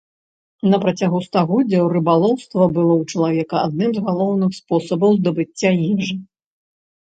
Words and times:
На 0.71 0.77
працягу 0.85 1.19
стагоддзяў 1.25 1.85
рыбалоўства 1.97 2.63
было 2.79 2.93
ў 3.03 3.13
чалавека 3.13 3.55
адным 3.67 3.91
з 3.99 4.05
галоўных 4.09 4.51
спосабаў 4.59 5.11
здабыцця 5.21 5.71
ежы. 5.93 6.21